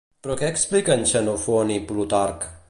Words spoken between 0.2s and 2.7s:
Però què expliquen Xenofont i Plutarc?